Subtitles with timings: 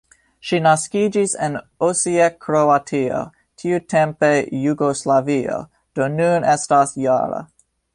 [0.51, 1.57] Ŝi naskiĝis en
[1.89, 3.21] Osijek, Kroatio,
[3.65, 4.33] tiutempe
[4.65, 5.63] Jugoslavio,
[6.01, 7.49] do nun estas -jara.